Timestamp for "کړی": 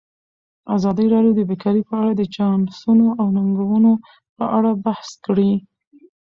5.25-5.51